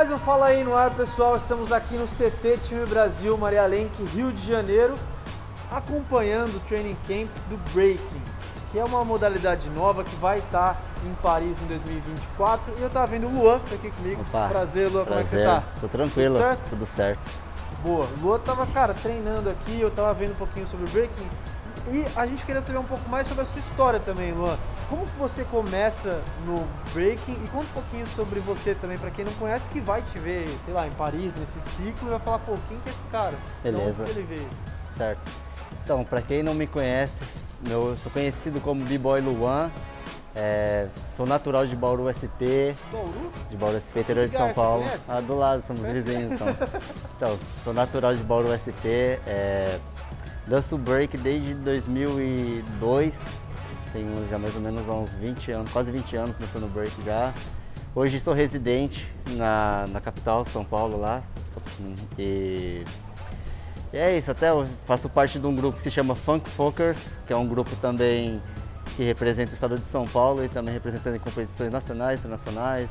[0.00, 1.36] Mais um Fala aí no ar, pessoal.
[1.36, 4.94] Estamos aqui no CT Time Brasil, Maria Lenk, Rio de Janeiro,
[5.70, 8.22] acompanhando o training camp do Breaking,
[8.72, 12.72] que é uma modalidade nova que vai estar em Paris em 2024.
[12.78, 14.22] E eu tava vendo o Luan tá aqui comigo.
[14.22, 15.62] Opa, prazer, Luan, como é que você prazer.
[15.62, 15.80] tá?
[15.82, 16.70] Tô tranquilo, Tudo certo?
[16.70, 17.20] tudo certo.
[17.82, 18.06] Boa.
[18.06, 21.28] O Luan tava, cara, treinando aqui, eu tava vendo um pouquinho sobre o Breaking.
[21.88, 24.56] E a gente queria saber um pouco mais sobre a sua história também, Luan.
[24.88, 29.24] Como que você começa no breaking e conta um pouquinho sobre você também, pra quem
[29.24, 32.38] não conhece, que vai te ver, sei lá, em Paris, nesse ciclo, e vai falar,
[32.40, 33.34] pô, quem que é esse cara?
[33.62, 34.04] Beleza.
[34.08, 34.48] ele veio?
[34.96, 35.20] Certo.
[35.84, 37.24] Então, pra quem não me conhece,
[37.68, 39.70] eu sou conhecido como B-Boy Luan.
[40.34, 43.32] é, sou natural de Bauru SP, Bauru?
[43.48, 44.84] de Bauru SP, interior de São Paulo.
[45.08, 46.32] Ah, do lado, somos vizinhos.
[46.32, 46.48] Então.
[47.16, 49.18] então, sou natural de Bauru SP.
[49.26, 49.78] É,
[50.46, 53.18] danço break desde 2002.
[53.92, 57.32] Tenho já mais ou menos uns 20 anos, quase 20 anos dançando break já.
[57.94, 61.22] Hoje sou residente na, na capital, São Paulo, lá.
[62.16, 62.84] E,
[63.92, 66.98] e é isso, até eu faço parte de um grupo que se chama Funk Fokers,
[67.26, 68.40] que é um grupo também
[68.96, 72.90] que representa o estado de São Paulo e também representando em competições nacionais, internacionais,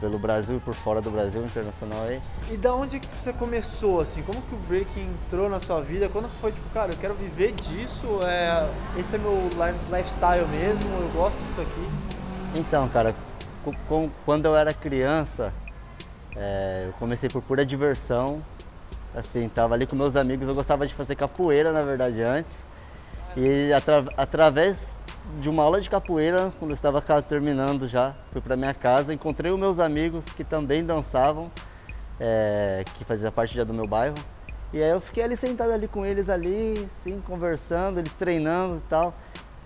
[0.00, 2.20] pelo Brasil e por fora do Brasil, internacional aí.
[2.50, 4.22] E da onde que você começou, assim?
[4.22, 6.08] Como que o breaking entrou na sua vida?
[6.08, 10.46] Quando que foi, tipo, cara, eu quero viver disso, é, esse é meu li- lifestyle
[10.48, 11.88] mesmo, eu gosto disso aqui.
[12.54, 13.14] Então, cara,
[13.64, 15.52] co- com- quando eu era criança,
[16.34, 18.42] é, eu comecei por pura diversão.
[19.14, 22.52] Assim, tava ali com meus amigos, eu gostava de fazer capoeira, na verdade, antes.
[23.34, 24.95] E atra- através
[25.40, 29.50] de uma aula de capoeira, quando eu estava terminando já, fui para minha casa, encontrei
[29.50, 31.50] os meus amigos que também dançavam,
[32.18, 34.14] é, que fazia parte já do meu bairro.
[34.72, 38.88] E aí eu fiquei ali sentado ali com eles ali, assim, conversando, eles treinando e
[38.88, 39.14] tal.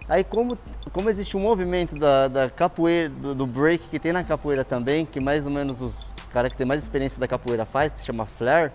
[0.08, 0.58] Aí como,
[0.92, 5.06] como existe um movimento da, da capoeira, do, do break que tem na capoeira também,
[5.06, 8.00] que mais ou menos os, os caras que têm mais experiência da capoeira faz, que
[8.00, 8.72] se chama flare,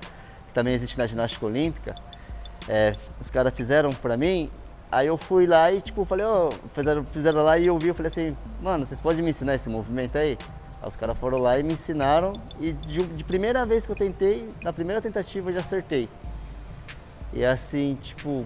[0.47, 1.93] que também existe na ginástica olímpica,
[2.67, 4.49] é, os caras fizeram pra mim,
[4.91, 7.95] aí eu fui lá e tipo, falei, ó, fizeram, fizeram lá e eu vi, eu
[7.95, 10.37] falei assim, mano, vocês podem me ensinar esse movimento aí?
[10.81, 13.95] Aí os caras foram lá e me ensinaram e de, de primeira vez que eu
[13.95, 16.09] tentei, na primeira tentativa eu já acertei.
[17.33, 18.45] E assim, tipo,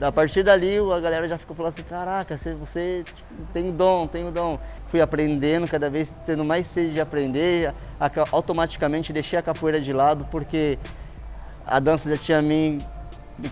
[0.00, 3.72] a partir dali a galera já ficou falando assim, caraca, você, você tipo, tem o
[3.72, 4.58] dom, tem o dom.
[4.88, 7.72] Fui aprendendo, cada vez tendo mais sede de aprender,
[8.32, 10.78] automaticamente deixei a capoeira de lado porque
[11.66, 12.78] a dança já tinha me,
[13.38, 13.50] me,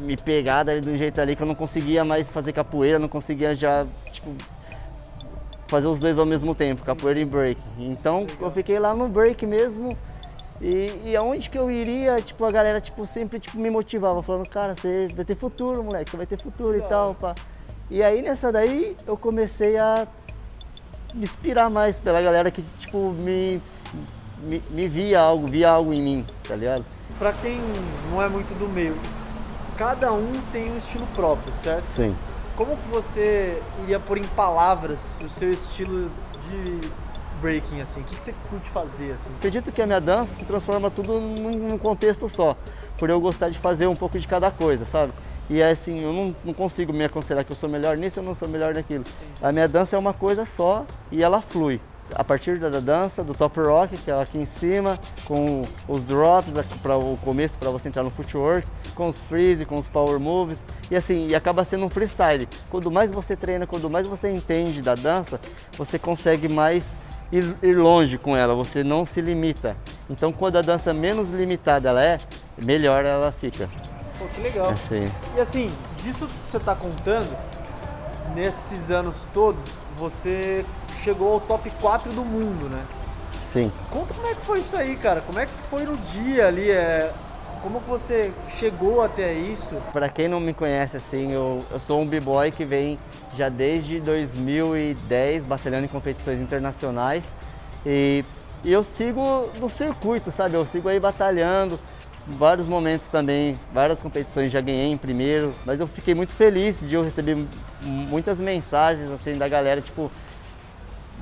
[0.00, 3.08] me pegado ali de um jeito ali que eu não conseguia mais fazer capoeira, não
[3.08, 4.30] conseguia já, tipo,
[5.66, 7.60] fazer os dois ao mesmo tempo, capoeira e break.
[7.78, 9.96] Então eu fiquei lá no break mesmo.
[10.60, 14.46] E, e aonde que eu iria, tipo, a galera tipo, sempre tipo, me motivava, falando,
[14.48, 17.34] cara, você vai ter futuro, moleque, você vai ter futuro e tal, pá.
[17.90, 20.06] E aí nessa daí eu comecei a
[21.14, 23.60] me inspirar mais pela galera que, tipo, me,
[24.42, 26.84] me, me via algo, via algo em mim, tá ligado?
[27.20, 27.60] Pra quem
[28.10, 28.96] não é muito do meio,
[29.76, 31.84] cada um tem um estilo próprio, certo?
[31.94, 32.16] Sim.
[32.56, 36.10] Como que você iria pôr em palavras o seu estilo
[36.48, 36.80] de
[37.42, 38.00] breaking, assim?
[38.00, 39.30] O que, que você curte fazer, assim?
[39.36, 42.56] Acredito que a minha dança se transforma tudo num, num contexto só,
[42.96, 45.12] por eu gostar de fazer um pouco de cada coisa, sabe?
[45.50, 48.22] E é assim, eu não, não consigo me aconselhar que eu sou melhor nisso, eu
[48.22, 49.04] não sou melhor naquilo.
[49.42, 51.82] A minha dança é uma coisa só e ela flui.
[52.14, 56.02] A partir da, da dança, do top rock, que é aqui em cima, com os
[56.02, 60.18] drops para o começo, para você entrar no footwork, com os freeze, com os power
[60.18, 62.48] moves, e assim, e acaba sendo um freestyle.
[62.70, 65.40] Quanto mais você treina, quanto mais você entende da dança,
[65.76, 66.88] você consegue mais
[67.32, 69.76] ir, ir longe com ela, você não se limita.
[70.08, 72.18] Então, quando a dança menos limitada ela é,
[72.58, 73.68] melhor ela fica.
[74.18, 74.70] Pô, que legal.
[74.70, 75.70] Assim, E assim,
[76.02, 77.28] disso que você tá contando,
[78.34, 79.62] nesses anos todos,
[79.96, 80.64] você
[81.02, 82.82] chegou ao top 4 do mundo, né?
[83.52, 83.70] sim.
[83.90, 85.20] Conta como é que foi isso aí, cara.
[85.20, 86.70] Como é que foi no dia ali?
[86.70, 87.12] É...
[87.62, 89.74] Como que você chegou até isso?
[89.92, 92.98] Para quem não me conhece, assim, eu, eu sou um b-boy que vem
[93.34, 97.22] já desde 2010 batalhando em competições internacionais
[97.84, 98.24] e,
[98.64, 100.54] e eu sigo no circuito, sabe?
[100.54, 101.78] Eu sigo aí batalhando,
[102.38, 106.94] vários momentos também, várias competições já ganhei em primeiro, mas eu fiquei muito feliz de
[106.94, 107.36] eu receber
[107.82, 110.10] muitas mensagens assim da galera, tipo,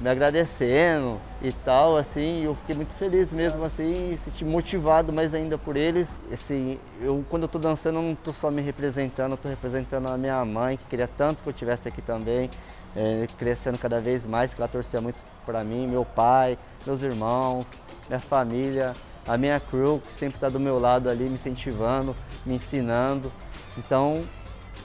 [0.00, 5.34] me agradecendo e tal, assim, eu fiquei muito feliz mesmo, assim, e senti motivado mais
[5.34, 6.08] ainda por eles.
[6.32, 10.08] Assim, eu quando eu tô dançando, eu não tô só me representando, eu tô representando
[10.08, 12.48] a minha mãe, que queria tanto que eu tivesse aqui também,
[12.96, 16.56] eh, crescendo cada vez mais, que ela torcia muito pra mim, meu pai,
[16.86, 17.66] meus irmãos,
[18.08, 18.94] minha família,
[19.26, 23.30] a minha crew, que sempre tá do meu lado ali, me incentivando, me ensinando.
[23.76, 24.24] Então,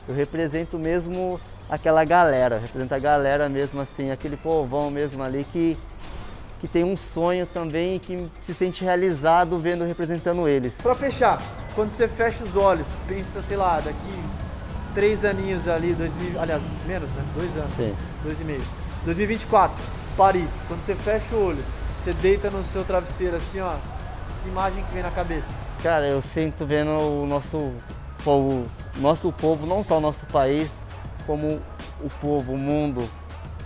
[0.07, 1.39] eu represento mesmo
[1.69, 5.77] aquela galera, represento a galera mesmo assim, aquele povão mesmo ali que,
[6.59, 10.73] que tem um sonho também e que se sente realizado vendo representando eles.
[10.75, 11.41] Pra fechar,
[11.73, 14.23] quando você fecha os olhos, pensa, sei lá, daqui
[14.93, 17.23] três aninhos ali, 2000, aliás, menos, né?
[17.35, 17.73] Dois anos.
[17.75, 17.95] Sim.
[18.23, 18.61] Dois e meio.
[19.05, 19.75] 2024,
[20.15, 20.63] Paris.
[20.67, 21.63] Quando você fecha o olho,
[22.03, 23.77] você deita no seu travesseiro assim, ó.
[24.44, 25.57] Que imagem que vem na cabeça?
[25.81, 27.71] Cara, eu sinto vendo o nosso
[28.25, 28.67] povo,
[28.97, 30.69] nosso povo, não só o nosso país,
[31.25, 31.61] como
[32.01, 33.07] o povo, o mundo,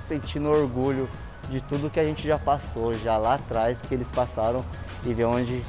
[0.08, 1.10] sentindo orgulho
[1.50, 4.64] de tudo que a gente já passou, já lá atrás, que eles passaram
[5.04, 5.64] e ver onde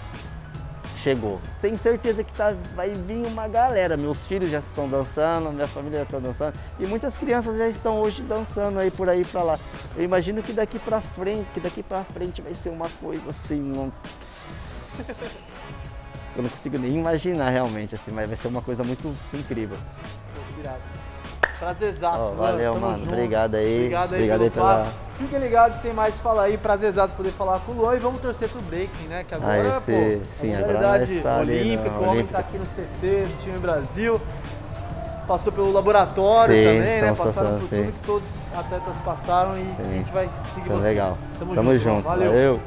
[0.99, 1.41] chegou.
[1.61, 3.97] Tenho certeza que tá, vai vir uma galera.
[3.97, 8.00] Meus filhos já estão dançando, minha família já está dançando e muitas crianças já estão
[8.00, 9.59] hoje dançando aí por aí para lá.
[9.97, 13.61] Eu imagino que daqui para frente, que daqui para frente vai ser uma coisa assim,
[13.61, 13.93] não...
[16.37, 19.77] eu não consigo nem imaginar realmente assim, mas vai ser uma coisa muito incrível.
[21.59, 22.99] Prazerzaço, oh, Valeu, mano.
[22.99, 23.09] Junto.
[23.09, 23.79] Obrigado aí.
[23.79, 25.07] Obrigado aí, Obrigado aí pela...
[25.19, 26.56] Fiquem ligados, tem mais falar aí.
[26.56, 29.25] Prazerzaço poder falar com o Luan e vamos torcer pro breaking, né?
[29.26, 29.93] Que agora, ah, pô,
[30.41, 32.00] sim, agora modalidade tá olímpica, no...
[32.00, 34.20] o homem tá aqui no CT, do time Brasil.
[35.26, 37.09] Passou pelo laboratório sim, também, né?
[37.15, 37.82] Passaram passando, por sim.
[37.82, 39.76] tudo que todos os atletas passaram e Sim.
[39.79, 40.85] a gente vai seguir Então, vocês.
[40.85, 41.19] legal.
[41.38, 41.85] Tamo, Tamo junto.
[41.85, 42.03] junto.
[42.05, 42.31] Valeu.
[42.31, 42.61] Valeu.